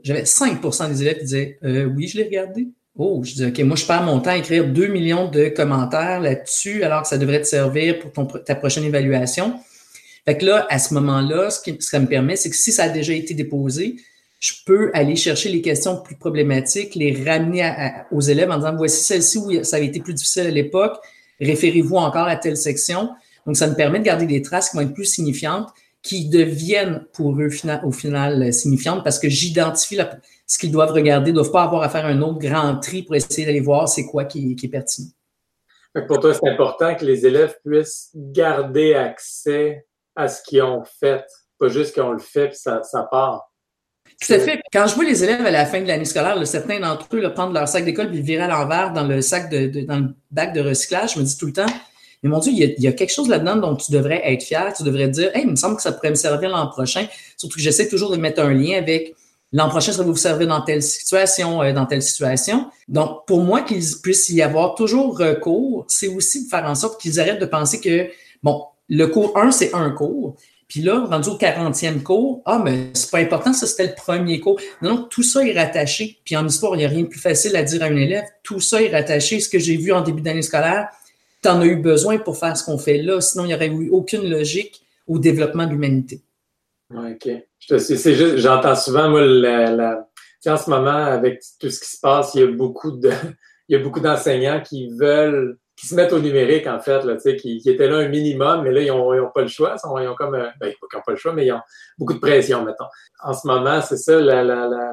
[0.02, 2.68] J'avais 5% des élèves qui disaient euh, Oui, je l'ai regardé.
[2.98, 6.20] Oh, je dis OK, moi, je perds mon temps à écrire 2 millions de commentaires
[6.20, 9.54] là-dessus, alors que ça devrait te servir pour ta prochaine évaluation.
[10.24, 12.84] Fait que là, à ce moment-là, ce que ça me permet, c'est que si ça
[12.84, 13.96] a déjà été déposé,
[14.38, 17.72] je peux aller chercher les questions plus problématiques, les ramener
[18.12, 20.98] aux élèves en disant voici celle-ci où ça avait été plus difficile à l'époque,
[21.40, 23.10] référez-vous encore à telle section.
[23.46, 25.68] Donc, ça me permet de garder des traces qui vont être plus signifiantes,
[26.02, 27.48] qui deviennent pour eux
[27.82, 29.98] au final signifiantes parce que j'identifie
[30.46, 33.02] ce qu'ils doivent regarder, ils ne doivent pas avoir à faire un autre grand tri
[33.02, 35.08] pour essayer d'aller voir c'est quoi qui, est pertinent.
[36.06, 41.24] Pour toi, c'est important que les élèves puissent garder accès à ce qu'ils ont fait,
[41.58, 43.50] pas juste qu'on le fait puis ça, ça part.
[44.20, 44.60] Tout à fait.
[44.72, 47.52] Quand je vois les élèves à la fin de l'année scolaire, certains d'entre eux prendre
[47.52, 50.60] leur sac d'école puis virer à l'envers dans le sac de, dans le bac de
[50.60, 51.66] recyclage, je me dis tout le temps,
[52.22, 54.72] mais mon Dieu, il y a, quelque chose là-dedans dont tu devrais être fier.
[54.74, 57.06] Tu devrais dire, hey, il me semble que ça pourrait me servir l'an prochain.
[57.36, 59.14] Surtout que j'essaie toujours de mettre un lien avec
[59.52, 62.66] L'an prochain, ça va vous servir dans telle situation, euh, dans telle situation.
[62.88, 67.00] Donc, pour moi, qu'il puisse y avoir toujours recours, c'est aussi de faire en sorte
[67.00, 68.10] qu'ils arrêtent de penser que,
[68.42, 70.36] bon, le cours 1, c'est un cours.
[70.68, 74.40] Puis là, rendu au 40e cours, ah, mais c'est pas important, ça c'était le premier
[74.40, 74.60] cours.
[74.82, 76.18] Non, tout ça est rattaché.
[76.24, 78.24] Puis en histoire, il n'y a rien de plus facile à dire à un élève.
[78.42, 79.38] Tout ça est rattaché.
[79.38, 80.88] Ce que j'ai vu en début d'année scolaire,
[81.42, 83.20] tu en as eu besoin pour faire ce qu'on fait là.
[83.20, 86.20] Sinon, il n'y aurait eu aucune logique au développement de l'humanité.
[86.94, 87.28] OK.
[87.68, 90.08] J'entends souvent, moi, la,
[90.46, 93.10] en ce moment, avec tout ce qui se passe, il y a beaucoup de,
[93.68, 97.16] il y a beaucoup d'enseignants qui veulent qui se mettent au numérique, en fait, là,
[97.16, 99.76] qui, qui étaient là un minimum, mais là, ils n'ont pas le choix.
[99.84, 100.14] Ils ont euh,
[100.58, 101.60] ben, ils pas le choix, mais ils ont
[101.98, 102.86] beaucoup de pression, mettons.
[103.22, 104.92] En ce moment, c'est ça, la, la, la,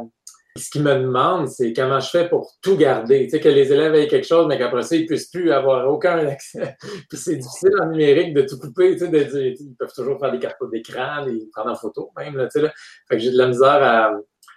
[0.55, 3.23] ce qu'ils me demandent, c'est comment je fais pour tout garder.
[3.25, 5.51] Tu sais, que les élèves aient quelque chose, mais qu'après ça, ils ne puissent plus
[5.51, 6.77] avoir aucun accès.
[7.09, 8.91] Puis c'est difficile en numérique de tout couper.
[8.93, 12.11] Tu sais, de, dire, ils peuvent toujours faire des cartes d'écran, les prendre en photo
[12.17, 12.37] même.
[12.37, 12.73] Là, tu sais, là.
[13.09, 14.13] Fait que j'ai de la misère à.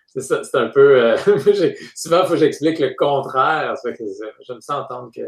[0.09, 1.03] C'est c'est un peu.
[1.03, 1.17] Euh,
[1.95, 3.75] souvent, il faut que j'explique le contraire.
[3.77, 4.05] Ça que
[4.47, 5.23] je me sens entendre que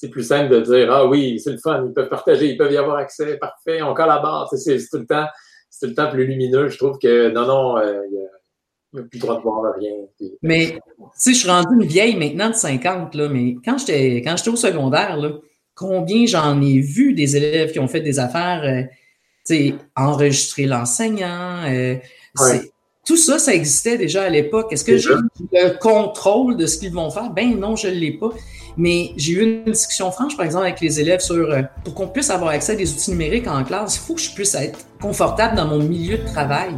[0.00, 2.72] c'est plus simple de dire Ah oui, c'est le fun, ils peuvent partager, ils peuvent
[2.72, 4.48] y avoir accès, parfait, on collabore.
[4.54, 5.26] C'est tout le temps,
[5.68, 6.68] c'est tout le temps plus lumineux.
[6.68, 9.90] Je trouve que non, non, euh, il n'y a, plus le droit de voir rien.
[10.40, 14.22] Mais tu sais, je suis rendu une vieille maintenant de 50, là, mais quand j'étais
[14.22, 15.32] quand j'étais au secondaire, là,
[15.74, 18.82] combien j'en ai vu des élèves qui ont fait des affaires, euh,
[19.44, 21.96] tu sais, enregistrer l'enseignant, euh,
[23.04, 24.72] tout ça, ça existait déjà à l'époque.
[24.72, 25.14] Est-ce que j'ai
[25.50, 27.30] le contrôle de ce qu'ils vont faire?
[27.30, 28.30] Ben non, je ne l'ai pas.
[28.78, 32.06] Mais j'ai eu une discussion franche, par exemple, avec les élèves sur euh, pour qu'on
[32.06, 34.78] puisse avoir accès à des outils numériques en classe, il faut que je puisse être
[35.02, 36.70] confortable dans mon milieu de travail.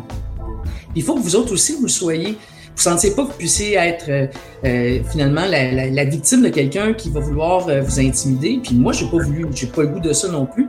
[0.97, 2.29] Il faut que vous autres aussi, vous le soyez.
[2.33, 4.27] Vous ne sentiez pas que vous puissiez être euh,
[4.65, 8.59] euh, finalement la, victime de quelqu'un qui va vouloir vous intimider.
[8.63, 10.69] Puis moi, j'ai pas voulu, j'ai pas le goût de ça non plus.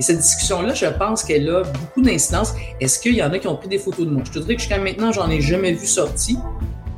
[0.00, 2.54] Et cette discussion-là, je pense qu'elle a beaucoup d'incidence.
[2.80, 4.22] Est-ce qu'il y en a qui ont pris des photos de moi?
[4.26, 6.38] Je te dirais que jusqu'à maintenant, j'en ai jamais vu sortir.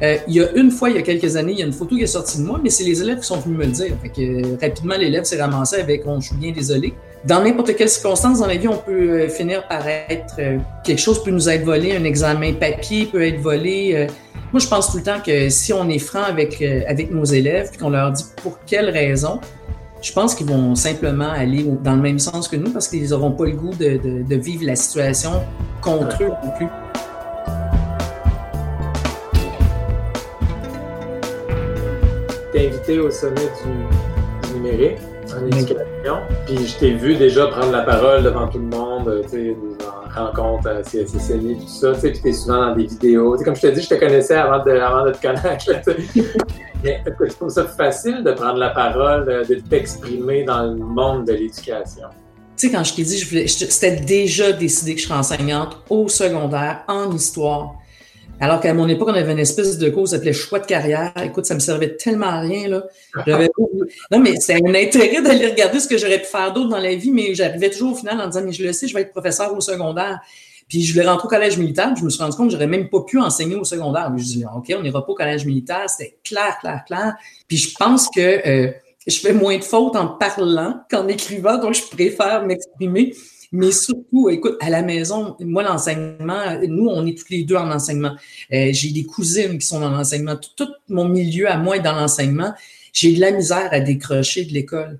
[0.02, 1.72] Euh, il y a une fois, il y a quelques années, il y a une
[1.72, 3.70] photo qui est sortie de moi, mais c'est les élèves qui sont venus me le
[3.70, 3.92] dire.
[4.02, 6.94] Fait que, euh, rapidement, l'élève s'est ramassé avec «je suis bien désolé».
[7.24, 10.36] Dans n'importe quelle circonstance dans la vie, on peut euh, finir par être...
[10.84, 14.08] quelque chose peut nous être volé, un examen papier peut être volé.
[14.52, 17.70] moi, je pense tout le temps que si on est franc avec, avec nos élèves,
[17.70, 19.40] puis qu'on leur dit pour quelles raisons,
[20.02, 23.32] je pense qu'ils vont simplement aller dans le même sens que nous parce qu'ils n'auront
[23.32, 25.42] pas le goût de, de vivre la situation
[25.80, 26.66] contre eux non plus.
[32.54, 34.98] Invité au sommet du, numérique
[35.34, 36.18] en éducation.
[36.46, 40.26] Puis je t'ai vu déjà prendre la parole devant tout le monde, tu sais, en
[40.26, 43.36] rencontre à CSSNI, tout ça, tu sais, puis t'es souvent dans des vidéos.
[43.44, 45.64] comme je t'ai dit, je te connaissais avant de, avant de te connaître.
[46.84, 50.76] Mais est-ce que tu trouves ça facile de prendre la parole, de t'exprimer dans le
[50.76, 52.08] monde de l'éducation?
[52.56, 56.82] Tu sais, quand je t'ai dit, c'était déjà décidé que je serais enseignante au secondaire
[56.86, 57.74] en histoire.
[58.40, 61.12] Alors qu'à mon époque, on avait une espèce de cours qui s'appelait choix de carrière.
[61.24, 62.84] Écoute, ça me servait tellement à rien, là.
[64.10, 66.94] Non, mais c'est un intérêt d'aller regarder ce que j'aurais pu faire d'autre dans la
[66.94, 69.12] vie, mais j'arrivais toujours au final en disant, mais je le sais, je vais être
[69.12, 70.20] professeur au secondaire.
[70.68, 72.88] Puis je voulais rentrer au collège militaire, je me suis rendu compte que j'aurais même
[72.88, 74.10] pas pu enseigner au secondaire.
[74.10, 77.14] Mais je dis, OK, on n'ira pas au collège militaire, c'était clair, clair, clair.
[77.46, 78.72] Puis je pense que euh,
[79.06, 83.14] je fais moins de fautes en parlant qu'en écrivant, donc je préfère m'exprimer.
[83.54, 87.70] Mais surtout, écoute, à la maison, moi, l'enseignement, nous, on est tous les deux en
[87.70, 88.16] enseignement.
[88.52, 90.34] Euh, j'ai des cousines qui sont dans l'enseignement.
[90.56, 92.52] Tout, mon milieu à moi est dans l'enseignement.
[92.92, 94.98] J'ai de la misère à décrocher de l'école.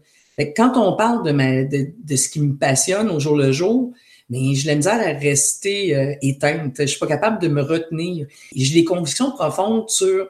[0.56, 3.92] Quand on parle de, ce qui me passionne au jour le jour,
[4.30, 6.76] mais j'ai de la misère à rester euh, éteinte.
[6.78, 8.28] Je suis pas capable de me retenir.
[8.54, 10.28] J'ai des convictions profondes sur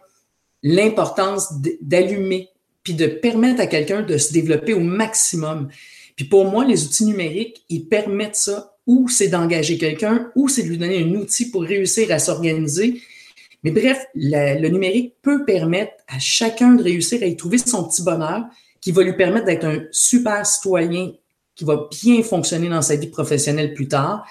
[0.63, 2.49] l'importance d'allumer
[2.85, 5.69] puis de permettre à quelqu'un de se développer au maximum.
[6.17, 10.63] Puis pour moi, les outils numériques, ils permettent ça, ou c'est d'engager quelqu'un, ou c'est
[10.63, 13.01] de lui donner un outil pour réussir à s'organiser.
[13.63, 18.03] Mais bref, le numérique peut permettre à chacun de réussir à y trouver son petit
[18.03, 18.45] bonheur
[18.81, 21.13] qui va lui permettre d'être un super citoyen
[21.55, 24.27] qui va bien fonctionner dans sa vie professionnelle plus tard.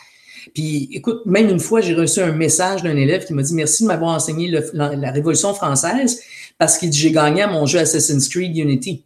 [0.53, 3.83] Puis, écoute, même une fois, j'ai reçu un message d'un élève qui m'a dit merci
[3.83, 6.21] de m'avoir enseigné la, Révolution française
[6.57, 9.05] parce que j'ai gagné à mon jeu Assassin's Creed Unity.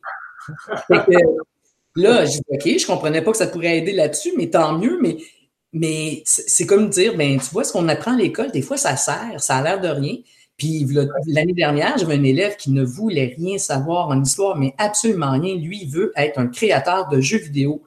[1.98, 5.00] Là, j'ai dit, OK, je comprenais pas que ça pourrait aider là-dessus, mais tant mieux,
[5.02, 5.18] mais,
[5.74, 8.96] mais c'est comme dire, ben, tu vois, ce qu'on apprend à l'école, des fois, ça
[8.96, 10.16] sert, ça a l'air de rien.
[10.58, 10.88] Puis
[11.26, 15.56] l'année dernière, j'avais un élève qui ne voulait rien savoir en histoire, mais absolument rien.
[15.56, 17.84] Lui, il veut être un créateur de jeux vidéo.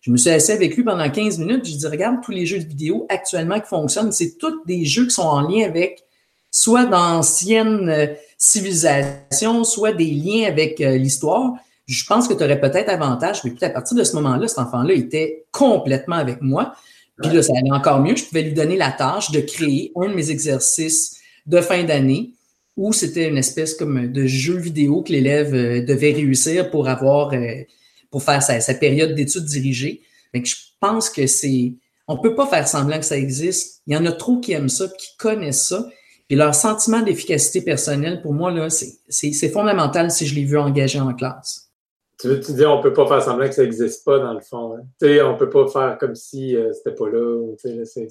[0.00, 1.64] Je me suis assis avec lui pendant 15 minutes.
[1.64, 4.10] Je dis, regarde tous les jeux de vidéo actuellement qui fonctionnent.
[4.10, 6.04] C'est tous des jeux qui sont en lien avec
[6.50, 8.06] soit d'anciennes euh,
[8.38, 11.54] civilisations, soit des liens avec euh, l'histoire
[11.92, 14.94] je pense que tu aurais peut-être avantage, mais à partir de ce moment-là, cet enfant-là
[14.94, 16.74] était complètement avec moi.
[17.20, 18.16] Puis là, ça allait encore mieux.
[18.16, 22.32] Je pouvais lui donner la tâche de créer un de mes exercices de fin d'année
[22.76, 27.34] où c'était une espèce comme de jeu vidéo que l'élève euh, devait réussir pour avoir,
[27.34, 27.62] euh,
[28.10, 30.00] pour faire sa, période d'études dirigée.
[30.34, 31.74] Donc, je pense que c'est,
[32.08, 33.82] on peut pas faire semblant que ça existe.
[33.86, 35.86] Il y en a trop qui aiment ça, qui connaissent ça.
[36.30, 40.98] Et leur sentiment d'efficacité personnelle, pour moi, là, c'est fondamental si je l'ai vu engagé
[40.98, 41.71] en classe.
[42.22, 44.40] Tu veux tu dis on peut pas faire semblant que ça n'existe pas dans le
[44.40, 44.74] fond.
[44.74, 44.82] Hein?
[45.00, 47.54] Tu sais, on peut pas faire comme si euh, c'était pas là.
[47.58, 48.08] c'est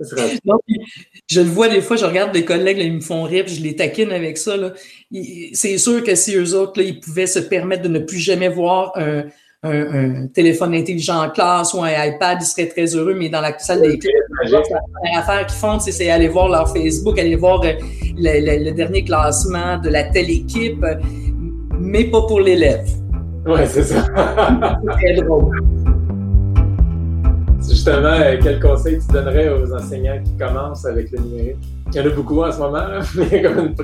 [1.28, 3.76] je le vois des fois, je regarde des collègues, ils me font rire, je les
[3.76, 4.54] taquine avec ça.
[5.52, 8.48] C'est sûr que si eux autres, là, ils pouvaient se permettre de ne plus jamais
[8.48, 9.24] voir un,
[10.28, 13.82] téléphone intelligent en classe ou un iPad, ils seraient très heureux, mais dans la salle
[13.82, 14.14] des classes,
[14.50, 17.74] la première affaire qu'ils font, c'est aller voir leur Facebook, aller voir euh,
[18.16, 20.82] le, dernier classement de la telle équipe,
[21.90, 22.86] mais pas pour l'élève.
[23.46, 24.04] Ouais, c'est ça.
[24.06, 25.50] c'est très drôle
[27.68, 31.56] justement, euh, quel conseil tu donnerais aux enseignants qui commencent avec le numérique?
[31.92, 33.74] Il y en a beaucoup en ce moment, mais y a comme une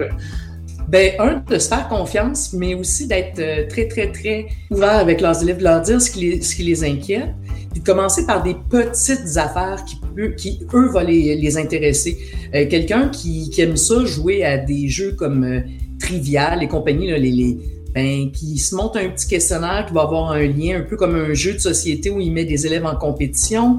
[0.89, 5.21] Ben, un, de se faire confiance, mais aussi d'être euh, très, très, très ouvert avec
[5.21, 7.35] leurs élèves, de leur dire ce qui les, ce qui les inquiète,
[7.73, 9.99] puis de commencer par des petites affaires qui,
[10.37, 12.19] qui eux, vont les, intéresser.
[12.55, 15.63] Euh, quelqu'un qui, qui, aime ça, jouer à des jeux comme
[15.99, 17.59] Trivial et compagnie, là, les, les
[17.97, 21.15] ben, qui se monte un petit questionnaire qui va avoir un lien un peu comme
[21.15, 23.79] un jeu de société où il met des élèves en compétition.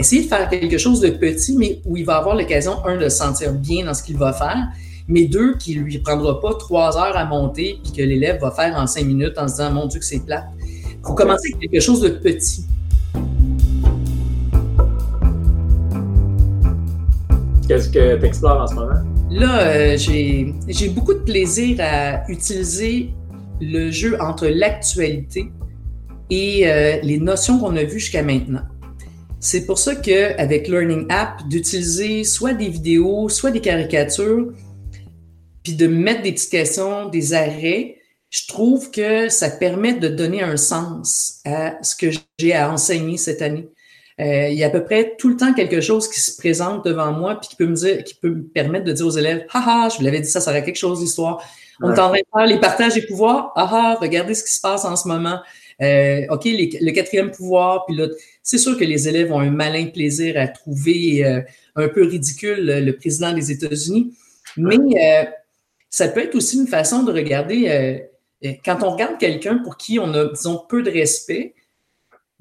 [0.00, 3.08] Essayer de faire quelque chose de petit, mais où il va avoir l'occasion, un, de
[3.08, 4.66] se sentir bien dans ce qu'il va faire,
[5.06, 8.74] mais deux, qui lui prendra pas trois heures à monter, puis que l'élève va faire
[8.76, 10.46] en cinq minutes en se disant, mon Dieu, que c'est plat.
[10.66, 12.64] Il faut commencer avec quelque chose de petit.
[17.68, 19.12] Qu'est-ce que tu explores en ce moment?
[19.30, 23.14] Là, euh, j'ai beaucoup de plaisir à utiliser
[23.62, 25.50] le jeu entre l'actualité
[26.30, 28.62] et euh, les notions qu'on a vues jusqu'à maintenant.
[29.38, 34.52] C'est pour ça qu'avec Learning App, d'utiliser soit des vidéos, soit des caricatures,
[35.62, 37.96] puis de mettre des petites questions, des arrêts,
[38.30, 42.06] je trouve que ça permet de donner un sens à ce que
[42.38, 43.68] j'ai à enseigner cette année.
[44.22, 46.84] Euh, il y a à peu près tout le temps quelque chose qui se présente
[46.84, 49.46] devant moi puis qui peut me dire, qui peut me permettre de dire aux élèves,
[49.52, 51.42] haha, je vous l'avais dit, ça serait quelque chose d'histoire.
[51.82, 53.52] On est en train de faire les partages des pouvoirs.
[53.56, 55.40] Ah ah, regardez ce qui se passe en ce moment.
[55.80, 58.06] Euh, OK, le quatrième pouvoir, puis là,
[58.42, 61.40] c'est sûr que les élèves ont un malin plaisir à trouver euh,
[61.74, 64.14] un peu ridicule le président des États-Unis,
[64.56, 65.24] mais euh,
[65.90, 68.00] ça peut être aussi une façon de regarder,
[68.64, 71.54] quand on regarde quelqu'un pour qui on a, disons, peu de respect,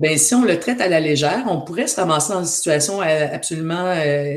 [0.02, 3.02] ben si on le traite à la légère, on pourrait se ramasser dans une situation
[3.02, 3.96] absolument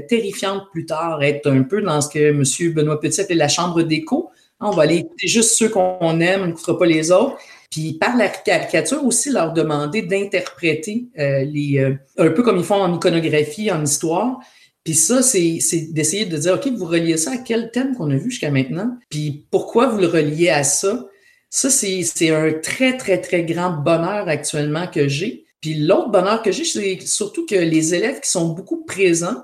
[0.09, 2.72] terrifiante plus tard, être un peu dans ce que M.
[2.72, 6.79] Benoît Petit appelait la chambre d'écho, on va aller juste ceux qu'on aime, on n'écoutera
[6.79, 7.37] pas les autres.
[7.70, 12.64] Puis par la caricature aussi, leur demander d'interpréter euh, les euh, un peu comme ils
[12.64, 14.38] font en iconographie, en histoire.
[14.85, 15.59] Puis ça, c'est
[15.92, 18.96] d'essayer de dire, OK, vous reliez ça à quel thème qu'on a vu jusqu'à maintenant?
[19.09, 21.07] Puis pourquoi vous le reliez à ça?
[21.48, 25.43] Ça, c'est un très, très, très grand bonheur actuellement que j'ai.
[25.64, 29.42] Puis l'autre bonheur que j'ai, c'est surtout que les élèves qui sont beaucoup présents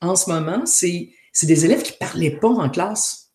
[0.00, 1.10] en ce moment, c'est
[1.42, 3.30] des élèves qui parlaient pas en classe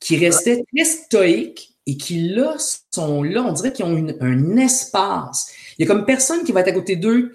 [0.00, 2.56] qui restaient très stoïques et qui, là,
[2.90, 5.52] sont là, on dirait qu'ils ont un espace.
[5.76, 7.30] Il y a comme personne qui va être à côté d'eux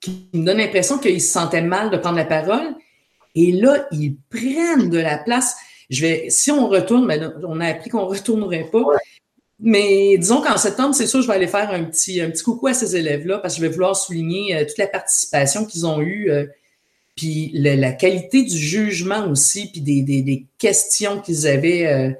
[0.00, 2.74] qui me donne l'impression qu'ils se sentaient mal de prendre la parole.
[3.36, 5.54] Et là, ils prennent de la place.
[5.90, 8.82] Je vais, si on retourne, ben, on a appris qu'on ne retournerait pas.
[9.58, 12.66] Mais disons qu'en septembre, c'est sûr, je vais aller faire un petit, un petit coucou
[12.66, 16.00] à ces élèves-là parce que je vais vouloir souligner euh, toute la participation qu'ils ont
[16.00, 16.30] eue.
[16.30, 16.46] Euh,
[17.16, 22.14] puis la qualité du jugement aussi, puis des, des, des questions qu'ils avaient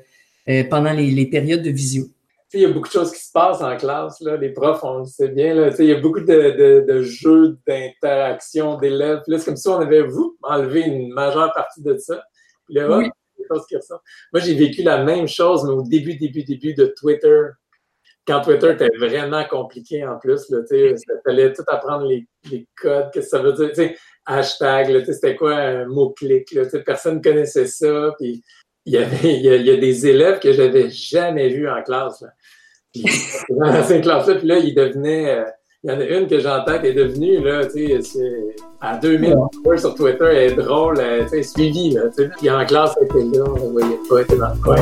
[0.48, 2.06] euh, pendant les, les, périodes de visio.
[2.54, 4.22] Il y a beaucoup de choses qui se passent en classe.
[4.22, 4.38] Là.
[4.38, 5.70] Les profs, on le sait bien.
[5.78, 9.20] Il y a beaucoup de, de, de jeux d'interaction d'élèves.
[9.26, 12.24] c'est comme si on avait, vous, enlevé une majeure partie de ça.
[12.64, 13.10] Puis là, oui.
[13.50, 17.40] Moi, j'ai vécu la même chose, mais au début, début, début de Twitter.
[18.26, 23.26] Quand Twitter était vraiment compliqué en plus, il fallait tout apprendre les, les codes, qu'est-ce
[23.26, 23.94] que ça veut dire
[24.26, 26.52] hashtag, c'était quoi un mot-clic,
[26.84, 28.42] personne ne connaissait ça, puis
[28.84, 32.28] il y avait, il y a, des élèves que j'avais jamais vus en classe, là.
[32.92, 33.04] Puis,
[33.50, 35.44] dans cette classe-là, puis là, ils devenaient, euh,
[35.86, 39.36] il y en a une que j'entends qui est devenue, là, tu sais, à 2000
[39.64, 39.78] ouais.
[39.78, 43.06] sur Twitter, elle est drôle, tu sais, suivie, là, tu sais, puis en classe, elle
[43.06, 44.78] était là, on ne voyait pas, elle était dans le coin,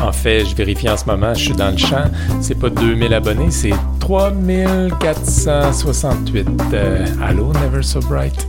[0.00, 2.04] En fait, je vérifie en ce moment, je suis dans le champ.
[2.40, 6.46] C'est pas 2000 abonnés, c'est 3468.
[6.72, 8.46] Euh, allô, Never So Bright?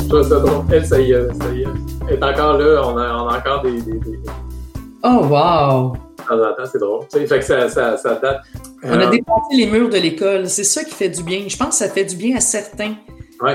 [0.00, 0.66] Je trouve ça drôle.
[0.70, 1.68] Elle, ça y est, ça y est.
[2.08, 4.20] Elle est encore là, on a, on a encore des, des, des...
[5.04, 5.96] Oh, wow!
[6.70, 7.04] C'est drôle.
[7.10, 8.40] fait que ça, ça, ça date.
[8.82, 10.48] On a euh, dépassé les murs de l'école.
[10.48, 11.44] C'est ça qui fait du bien.
[11.48, 12.94] Je pense que ça fait du bien à certains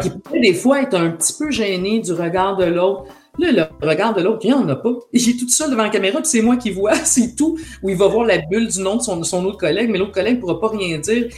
[0.02, 3.06] qui pourraient des fois être un petit peu gênés du regard de l'autre
[3.40, 4.94] Là, le regard de l'autre, il n'y en a pas.
[5.12, 7.58] Il est tout seul devant la caméra, puis c'est moi qui vois, c'est tout.
[7.82, 10.12] Où il va voir la bulle du nom de son, son autre collègue, mais l'autre
[10.12, 11.30] collègue ne pourra pas rien dire.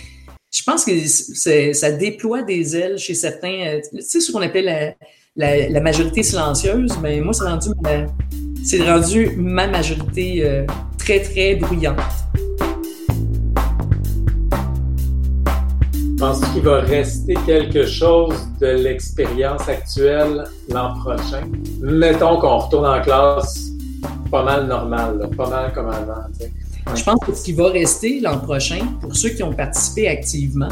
[0.51, 3.67] Je pense que ça déploie des ailes chez certains.
[3.67, 4.95] Euh, tu sais ce qu'on appelle
[5.35, 7.69] la, la, majorité silencieuse, mais moi, c'est rendu,
[8.63, 10.65] c'est rendu ma majorité euh,
[11.05, 11.99] très, très bruyante.
[16.17, 21.43] Penses-tu qu'il va rester quelque chose de l'expérience actuelle l'an prochain?
[21.79, 23.67] Mettons qu'on retourne en classe
[24.31, 26.23] pas mal normal, pas mal comme avant.
[26.95, 30.69] Je pense que ce qui va rester l'an prochain, pour ceux qui ont participé activement,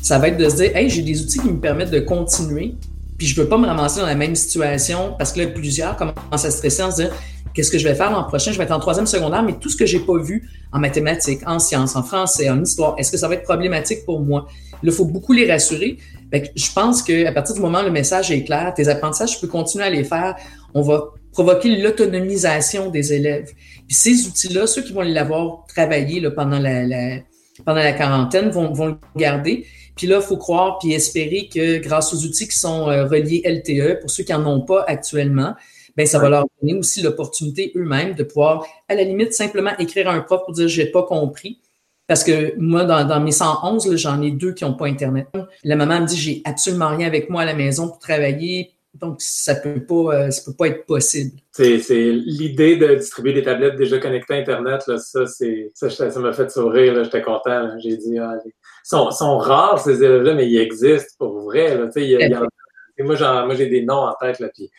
[0.00, 2.74] ça va être de se dire Hey, j'ai des outils qui me permettent de continuer,
[3.18, 5.94] puis je ne veux pas me ramasser dans la même situation parce que là, plusieurs
[5.96, 7.10] commencent à stresser en se disant
[7.54, 8.50] Qu'est-ce que je vais faire l'an prochain?
[8.50, 11.40] Je vais être en troisième secondaire, mais tout ce que j'ai pas vu en mathématiques,
[11.46, 14.46] en sciences, en français, en histoire, est-ce que ça va être problématique pour moi?
[14.82, 15.96] il faut beaucoup les rassurer.
[16.32, 19.48] je pense qu'à partir du moment où le message est clair, tes apprentissages, tu peux
[19.48, 20.36] continuer à les faire.
[20.74, 23.52] On va provoquer l'autonomisation des élèves.
[23.86, 27.20] Puis ces outils-là, ceux qui vont l'avoir travaillé là, pendant, la,
[27.64, 29.66] pendant la quarantaine vont, vont le garder.
[29.96, 33.42] Puis là, il faut croire puis espérer que grâce aux outils qui sont euh, reliés
[33.44, 35.54] LTE, pour ceux qui n'en ont pas actuellement,
[35.96, 40.08] ben ça va leur donner aussi l'opportunité eux-mêmes de pouvoir, à la limite, simplement écrire
[40.08, 41.60] à un prof pour dire j'ai pas compris.
[42.06, 45.26] Parce que moi, dans, mes 111, j'en ai deux qui n'ont pas Internet.
[45.62, 48.72] La maman me dit, j'ai absolument rien avec moi à la maison pour travailler.
[48.92, 51.32] Donc, ça peut pas, euh, ça peut pas être possible.
[51.50, 56.32] C'est, l'idée de distribuer des tablettes déjà connectées à Internet, là, ça, c'est, ça, m'a
[56.32, 57.70] fait sourire, j'étais content.
[57.82, 58.52] J'ai dit, ah, ils
[58.84, 61.76] sont, sont, rares, ces élèves-là, mais ils existent pour vrai.
[61.76, 64.70] Là, y a, y moi, moi, j'ai des noms en tête, là, puis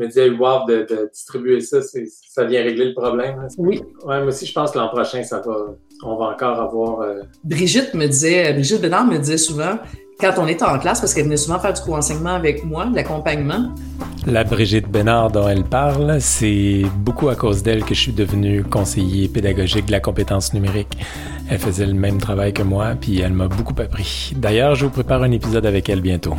[0.00, 3.46] je me disais, wow, de, de distribuer ça, ça vient régler le problème.
[3.58, 3.82] Oui.
[4.04, 7.00] Ouais, moi aussi, je pense que l'an prochain, ça va, on va encore avoir.
[7.00, 9.78] Euh, Brigitte me disait, Brigitte Bénard me disait souvent,
[10.18, 12.96] quand on était en classe, parce qu'elle venait souvent faire du co-enseignement avec moi, de
[12.96, 13.74] l'accompagnement.
[14.26, 18.62] La Brigitte Bénard dont elle parle, c'est beaucoup à cause d'elle que je suis devenu
[18.62, 20.96] conseiller pédagogique de la compétence numérique.
[21.50, 24.32] Elle faisait le même travail que moi, puis elle m'a beaucoup appris.
[24.36, 26.34] D'ailleurs, je vous prépare un épisode avec elle bientôt.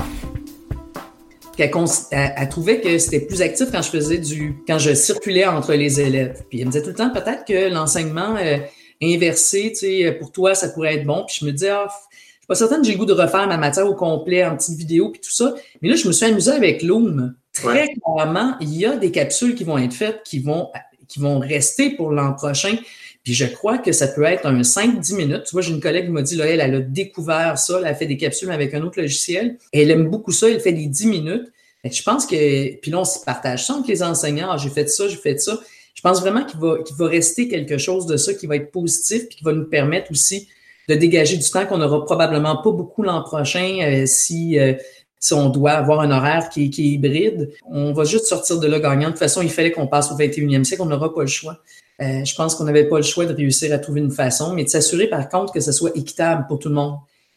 [2.12, 6.00] Elle, trouvait que c'était plus actif quand je faisais du, quand je circulais entre les
[6.00, 6.44] élèves.
[6.50, 8.58] Puis elle me disait tout le temps peut-être que l'enseignement euh,
[9.02, 11.24] inversé, tu sais, pour toi, ça pourrait être bon.
[11.28, 11.94] Puis je me disais, ah, je
[12.40, 14.78] suis pas certaine que j'ai le goût de refaire ma matière au complet en petite
[14.78, 15.54] vidéo puis tout ça.
[15.82, 17.36] Mais là, je me suis amusé avec Loom.
[17.54, 20.70] Très clairement, il y a des capsules qui vont être faites, qui vont,
[21.08, 22.78] qui vont rester pour l'an prochain.
[23.24, 25.44] Puis je crois que ça peut être un 5-10 minutes.
[25.46, 27.86] Tu vois, j'ai une collègue qui m'a dit, là, elle, elle a découvert ça, elle
[27.86, 29.58] a fait des capsules avec un autre logiciel.
[29.72, 31.52] Elle aime beaucoup ça, elle fait des 10 minutes.
[31.84, 34.50] Je pense que, puis là, on se partage ça entre les enseignants.
[34.52, 35.60] Ah, j'ai fait ça, j'ai fait ça.
[35.94, 38.72] Je pense vraiment qu'il va, qu'il va rester quelque chose de ça qui va être
[38.72, 40.48] positif puis qui va nous permettre aussi
[40.90, 44.74] de dégager du temps qu'on n'aura probablement pas beaucoup l'an prochain euh, si, euh,
[45.22, 47.52] si on doit avoir un horaire qui, qui, est hybride.
[47.70, 49.08] On va juste sortir de là gagnant.
[49.08, 50.82] De toute façon, il fallait qu'on passe au 21e siècle.
[50.82, 51.60] On n'aura pas le choix.
[52.02, 54.64] Euh, je pense qu'on n'avait pas le choix de réussir à trouver une façon, mais
[54.64, 56.96] de s'assurer par contre que ce soit équitable pour tout le monde.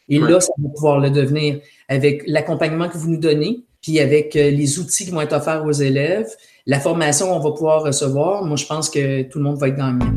[0.09, 4.35] Et là, ça va pouvoir le devenir avec l'accompagnement que vous nous donnez, puis avec
[4.35, 6.29] les outils qui vont être offerts aux élèves,
[6.67, 9.77] la formation qu'on va pouvoir recevoir, moi, je pense que tout le monde va être
[9.77, 10.11] gagnant.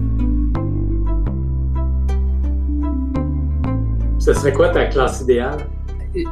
[4.20, 5.68] Ce serait quoi ta classe idéale?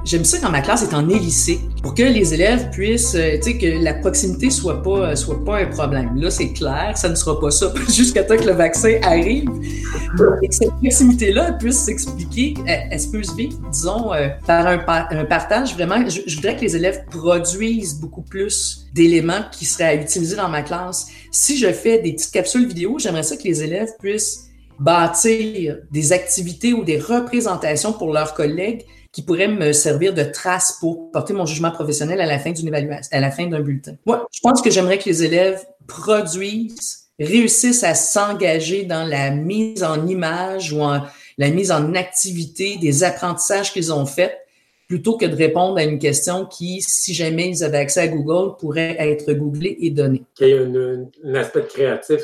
[0.03, 3.43] J'aime ça quand ma classe est en hélice pour que les élèves puissent, euh, tu
[3.43, 6.15] sais, que la proximité soit pas, euh, soit pas un problème.
[6.15, 9.49] Là, c'est clair, ça ne sera pas ça jusqu'à temps que le vaccin arrive.
[10.41, 14.79] Et que cette proximité-là puisse s'expliquer, elle, se peut se vivre, disons, euh, par un,
[14.87, 15.73] un, partage.
[15.73, 20.35] Vraiment, je, je, voudrais que les élèves produisent beaucoup plus d'éléments qui seraient à utiliser
[20.35, 21.07] dans ma classe.
[21.31, 24.45] Si je fais des petites capsules vidéo, j'aimerais ça que les élèves puissent
[24.79, 30.75] bâtir des activités ou des représentations pour leurs collègues qui pourrait me servir de trace
[30.81, 33.95] pour porter mon jugement professionnel à la fin d'une évaluation, à la fin d'un bulletin.
[34.05, 39.85] Moi, je pense que j'aimerais que les élèves produisent, réussissent à s'engager dans la mise
[39.85, 41.01] en image ou en,
[41.37, 44.37] la mise en activité des apprentissages qu'ils ont faits
[44.87, 48.55] plutôt que de répondre à une question qui, si jamais ils avaient accès à Google,
[48.59, 50.23] pourrait être googlée et donnée.
[50.35, 52.21] Qu'il y ait un aspect créatif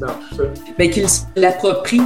[0.00, 0.42] dans tout ça.
[0.78, 2.00] Bien, qu'ils l'approprient.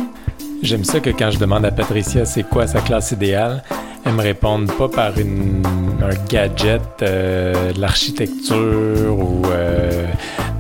[0.63, 3.63] J'aime ça que quand je demande à Patricia c'est quoi sa classe idéale,
[4.05, 5.63] elle me répondent pas par une,
[6.03, 10.07] un gadget, euh, de l'architecture ou euh,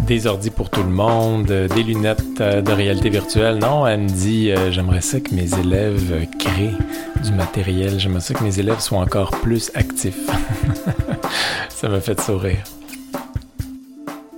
[0.08, 3.58] des ordis pour tout le monde, euh, des lunettes de réalité virtuelle.
[3.58, 6.74] Non, elle me dit j'aimerais ça que mes élèves créent
[7.22, 8.00] du matériel.
[8.00, 10.18] J'aimerais ça que mes élèves soient encore plus actifs.
[11.68, 12.64] ça m'a fait sourire.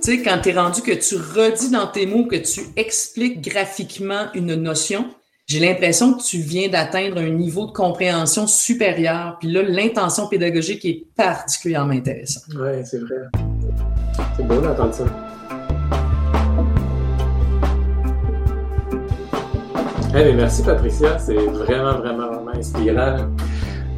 [0.03, 3.41] Tu sais, quand tu es rendu que tu redis dans tes mots, que tu expliques
[3.41, 5.05] graphiquement une notion,
[5.47, 9.37] j'ai l'impression que tu viens d'atteindre un niveau de compréhension supérieur.
[9.39, 12.43] Puis là, l'intention pédagogique est particulièrement intéressante.
[12.49, 13.27] Oui, c'est vrai.
[14.35, 15.30] C'est beau d'entendre ça.
[20.13, 23.17] Mais merci Patricia, c'est vraiment, vraiment, vraiment inspirant,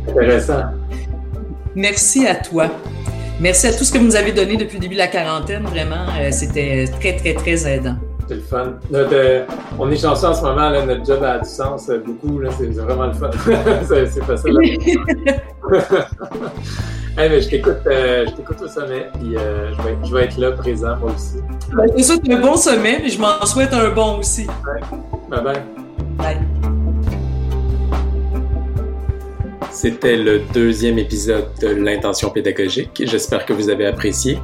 [0.08, 0.64] intéressant.
[1.76, 2.70] Merci à toi.
[3.40, 5.64] Merci à tout ce que vous nous avez donné depuis le début de la quarantaine.
[5.64, 7.96] Vraiment, euh, c'était très, très, très aidant.
[8.28, 8.74] C'est le fun.
[8.94, 9.44] Euh,
[9.80, 12.40] on est chanceux en ce moment, là, notre job a du sens euh, beaucoup.
[12.58, 13.32] C'est vraiment le fun.
[13.88, 14.58] c'est facile.
[14.62, 14.80] hey,
[17.30, 21.38] mais je t'écoute au sommet, puis je, vais, je, vais, être là présent moi aussi.
[21.76, 24.48] Ben, c'est ça, un bon sommet, mais je m'en souhaite un bon aussi.
[25.30, 25.83] Bye bye.
[29.72, 33.04] C'était le deuxième épisode de l'intention pédagogique.
[33.06, 34.38] J'espère que vous avez apprécié.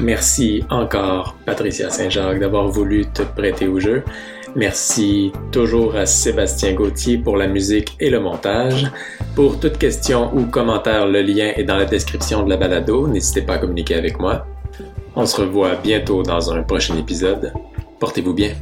[0.00, 4.02] Merci encore, Patricia Saint-Jacques, d'avoir voulu te prêter au jeu.
[4.56, 8.90] Merci toujours à Sébastien Gauthier pour la musique et le montage.
[9.34, 13.06] Pour toute question ou commentaire, le lien est dans la description de la balado.
[13.06, 14.46] N'hésitez pas à communiquer avec moi.
[15.14, 17.52] On se revoit bientôt dans un prochain épisode.
[18.00, 18.54] Portez-vous bien.